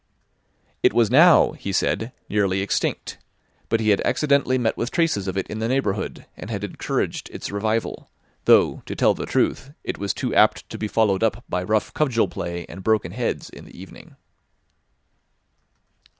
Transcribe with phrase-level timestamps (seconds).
[0.81, 3.19] "It was now," he said, "nearly extinct,
[3.69, 7.29] but he had accidentally met with traces of it in the neighbourhood, and had encouraged
[7.29, 8.09] its revival;
[8.45, 11.93] though, to tell the truth, it was too apt to be followed up by rough
[11.93, 14.15] cudgel play and broken heads in the evening."